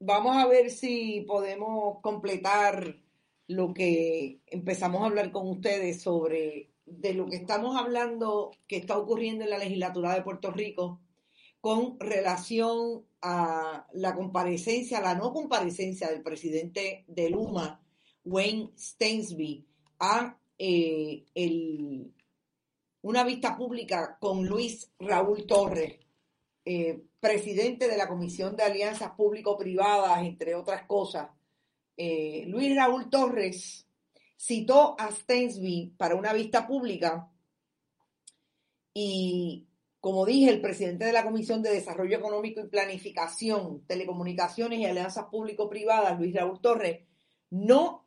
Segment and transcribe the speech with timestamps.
[0.00, 2.96] vamos a ver si podemos completar
[3.46, 8.96] lo que empezamos a hablar con ustedes sobre de lo que estamos hablando que está
[8.96, 11.00] ocurriendo en la legislatura de Puerto Rico
[11.60, 17.82] con relación a la comparecencia, la no comparecencia del presidente de Luma,
[18.24, 19.66] Wayne Stainsby,
[19.98, 21.24] a eh,
[23.02, 25.98] una vista pública con Luis Raúl Torres,
[26.70, 31.30] eh, presidente de la Comisión de Alianzas Público-Privadas, entre otras cosas.
[31.96, 33.88] Eh, Luis Raúl Torres
[34.36, 37.32] citó a Stainsby para una vista pública
[38.92, 39.66] y,
[39.98, 45.24] como dije, el presidente de la Comisión de Desarrollo Económico y Planificación, Telecomunicaciones y Alianzas
[45.30, 47.00] Público-Privadas, Luis Raúl Torres,
[47.48, 48.06] no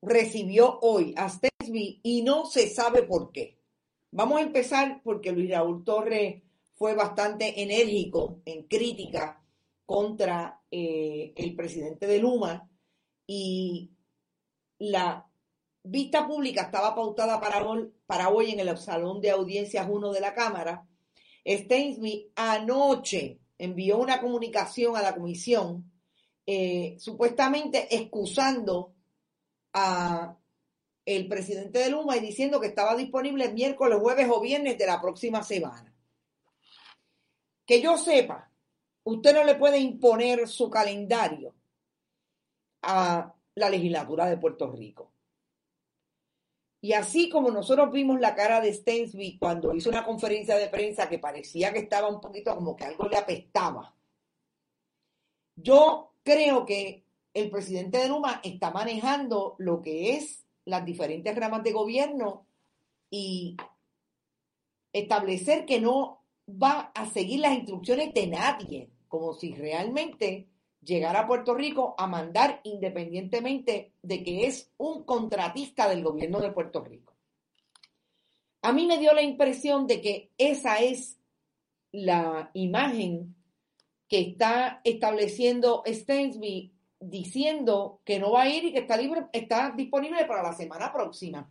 [0.00, 3.58] recibió hoy a Stainsby y no se sabe por qué.
[4.10, 6.42] Vamos a empezar porque Luis Raúl Torres
[6.80, 9.44] fue bastante enérgico en crítica
[9.84, 12.70] contra eh, el presidente de Luma
[13.26, 13.90] y
[14.78, 15.28] la
[15.82, 20.20] vista pública estaba pautada para hoy, para hoy en el Salón de Audiencias 1 de
[20.22, 20.88] la Cámara.
[21.44, 25.92] Stainsby anoche envió una comunicación a la comisión
[26.46, 28.94] eh, supuestamente excusando
[29.74, 30.34] a
[31.04, 34.98] el presidente de Luma y diciendo que estaba disponible miércoles, jueves o viernes de la
[34.98, 35.89] próxima semana
[37.70, 38.50] que yo sepa,
[39.04, 41.54] usted no le puede imponer su calendario
[42.82, 45.12] a la legislatura de Puerto Rico.
[46.80, 51.08] Y así como nosotros vimos la cara de Stainsby cuando hizo una conferencia de prensa
[51.08, 53.94] que parecía que estaba un poquito como que algo le apestaba,
[55.54, 61.62] yo creo que el presidente de Luma está manejando lo que es las diferentes ramas
[61.62, 62.48] de gobierno
[63.10, 63.56] y
[64.92, 66.19] establecer que no
[66.50, 70.48] va a seguir las instrucciones de nadie, como si realmente
[70.82, 76.52] llegara a Puerto Rico a mandar independientemente de que es un contratista del gobierno de
[76.52, 77.14] Puerto Rico.
[78.62, 81.18] A mí me dio la impresión de que esa es
[81.92, 83.34] la imagen
[84.08, 89.72] que está estableciendo Stainsby diciendo que no va a ir y que está libre, está
[89.74, 91.50] disponible para la semana próxima.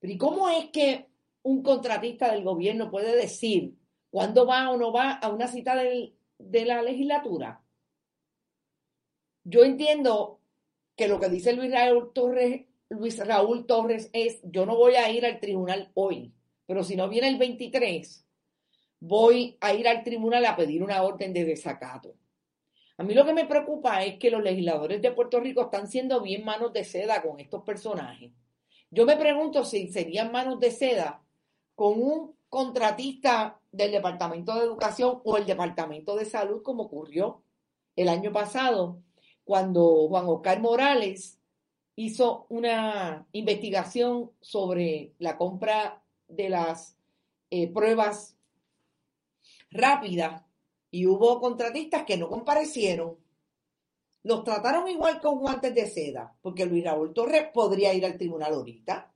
[0.00, 1.06] Pero ¿y cómo es que
[1.42, 3.76] un contratista del gobierno puede decir
[4.12, 7.62] ¿Cuándo va o no va a una cita de la legislatura?
[9.42, 10.38] Yo entiendo
[10.94, 15.10] que lo que dice Luis Raúl Torres, Luis Raúl Torres es, yo no voy a
[15.10, 16.30] ir al tribunal hoy,
[16.66, 18.28] pero si no viene el 23,
[19.00, 22.14] voy a ir al tribunal a pedir una orden de desacato.
[22.98, 26.20] A mí lo que me preocupa es que los legisladores de Puerto Rico están siendo
[26.20, 28.30] bien manos de seda con estos personajes.
[28.90, 31.24] Yo me pregunto si serían manos de seda
[31.74, 37.42] con un contratista del Departamento de Educación o el Departamento de Salud, como ocurrió
[37.96, 39.00] el año pasado,
[39.42, 41.40] cuando Juan Oscar Morales
[41.96, 46.98] hizo una investigación sobre la compra de las
[47.48, 48.36] eh, pruebas
[49.70, 50.44] rápidas
[50.90, 53.16] y hubo contratistas que no comparecieron.
[54.24, 58.52] Los trataron igual con guantes de seda, porque Luis Raúl Torres podría ir al tribunal
[58.52, 59.10] ahorita,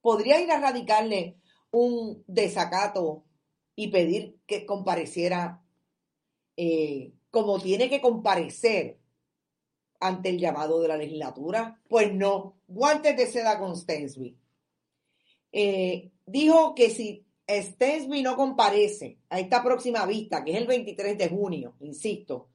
[0.00, 1.36] podría ir a radicarle
[1.74, 3.24] un desacato
[3.74, 5.60] y pedir que compareciera
[6.56, 8.98] eh, como tiene que comparecer
[9.98, 11.80] ante el llamado de la legislatura?
[11.88, 14.38] Pues no, guantes de seda con Stensby.
[15.50, 21.18] Eh, dijo que si Stensby no comparece a esta próxima vista, que es el 23
[21.18, 22.50] de junio, insisto,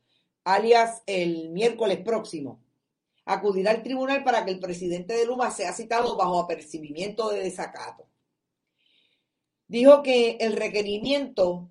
[0.45, 2.61] alias el miércoles próximo,
[3.25, 8.08] acudirá al tribunal para que el presidente de Luma sea citado bajo apercibimiento de desacato
[9.69, 11.69] dijo que el requerimiento,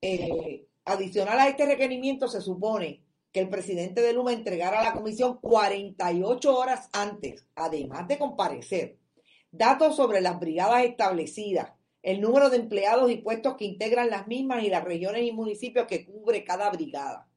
[0.00, 3.02] eh, adicional a este requerimiento, se supone
[3.32, 8.98] que el presidente de Luma entregara a la comisión 48 horas antes, además de comparecer,
[9.50, 14.62] datos sobre las brigadas establecidas, el número de empleados y puestos que integran las mismas
[14.62, 17.28] y las regiones y municipios que cubre cada brigada.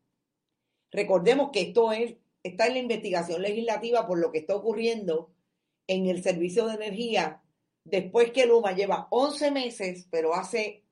[0.91, 5.31] Recordemos que esto es, está en la investigación legislativa por lo que está ocurriendo
[5.87, 7.40] en el servicio de energía
[7.83, 10.83] después que Luma lleva 11 meses, pero hace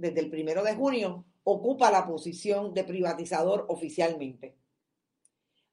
[0.00, 4.56] desde el primero de junio, ocupa la posición de privatizador oficialmente.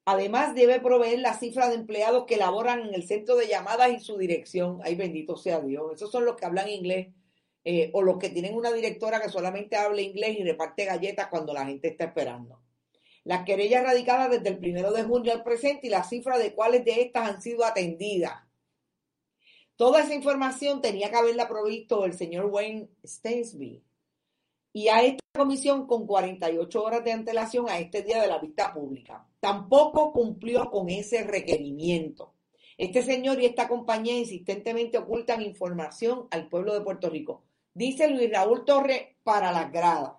[0.06, 4.00] Además, debe proveer la cifra de empleados que laboran en el centro de llamadas y
[4.00, 4.80] su dirección.
[4.84, 5.94] Ay, bendito sea Dios.
[5.96, 7.08] Esos son los que hablan inglés
[7.66, 11.54] eh, o los que tienen una directora que solamente habla inglés y reparte galletas cuando
[11.54, 12.62] la gente está esperando.
[13.26, 16.86] Las querellas radicadas desde el primero de junio al presente y la cifra de cuáles
[16.86, 18.47] de estas han sido atendidas.
[19.78, 23.84] Toda esa información tenía que haberla provisto el señor Wayne Stainsby.
[24.74, 28.74] y a esta comisión con 48 horas de antelación a este día de la vista
[28.74, 29.28] pública.
[29.40, 32.34] Tampoco cumplió con ese requerimiento.
[32.78, 37.44] Este señor y esta compañía insistentemente ocultan información al pueblo de Puerto Rico.
[37.74, 40.14] Dice Luis Raúl Torres para las gradas.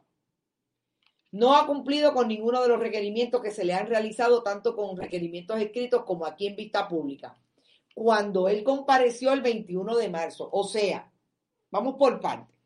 [1.33, 4.97] No ha cumplido con ninguno de los requerimientos que se le han realizado, tanto con
[4.97, 7.37] requerimientos escritos como aquí en vista pública.
[7.99, 11.11] Cuando él compareció el 21 de marzo, o sea,
[11.69, 12.57] vamos por partes.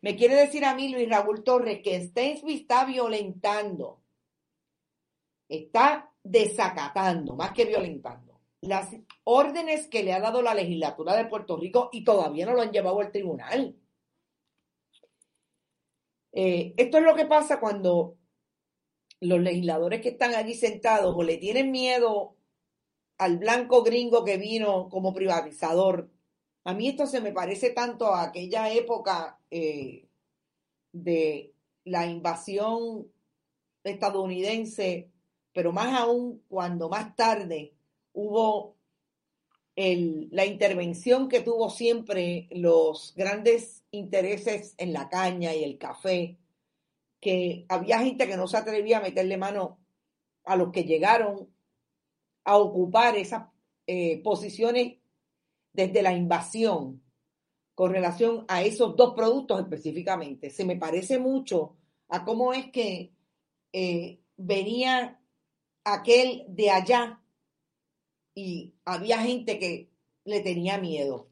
[0.00, 4.00] Me quiere decir a mí Luis Raúl Torres que Stensby está violentando,
[5.48, 8.88] está desacatando, más que violentando, las
[9.22, 12.72] órdenes que le ha dado la legislatura de Puerto Rico y todavía no lo han
[12.72, 13.76] llevado al tribunal.
[16.32, 18.16] Eh, esto es lo que pasa cuando
[19.20, 22.34] los legisladores que están allí sentados o le tienen miedo
[23.18, 26.10] al blanco gringo que vino como privatizador.
[26.64, 30.08] A mí esto se me parece tanto a aquella época eh,
[30.92, 31.54] de
[31.84, 33.10] la invasión
[33.84, 35.10] estadounidense,
[35.52, 37.74] pero más aún cuando más tarde
[38.12, 38.76] hubo
[39.74, 46.36] la intervención que tuvo siempre los grandes intereses en la caña y el café,
[47.20, 49.78] que había gente que no se atrevía a meterle mano
[50.44, 51.48] a los que llegaron
[52.44, 53.44] a ocupar esas
[53.86, 54.98] eh, posiciones
[55.72, 57.02] desde la invasión
[57.74, 60.50] con relación a esos dos productos específicamente.
[60.50, 61.76] Se me parece mucho
[62.08, 63.12] a cómo es que
[63.72, 65.20] eh, venía
[65.84, 67.20] aquel de allá
[68.34, 69.90] y había gente que
[70.24, 71.28] le tenía miedo.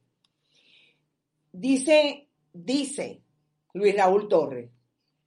[1.52, 3.22] Dice, dice
[3.72, 4.70] Luis Raúl Torres,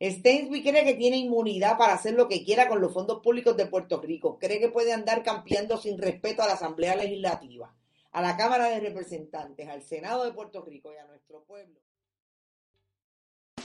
[0.03, 3.67] Stensby cree que tiene inmunidad para hacer lo que quiera con los fondos públicos de
[3.67, 4.37] Puerto Rico.
[4.37, 7.73] Cree que puede andar campeando sin respeto a la Asamblea Legislativa,
[8.11, 11.79] a la Cámara de Representantes, al Senado de Puerto Rico y a nuestro pueblo.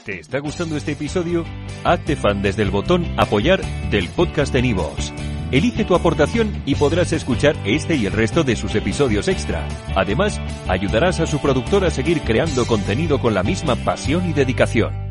[0.05, 1.43] ¿Te está gustando este episodio?
[1.83, 5.11] Hazte fan desde el botón apoyar del podcast de Nivos.
[5.51, 9.67] Elige tu aportación y podrás escuchar este y el resto de sus episodios extra.
[9.95, 10.39] Además,
[10.69, 15.08] ayudarás a su productor a seguir creando contenido con la misma pasión y dedicación.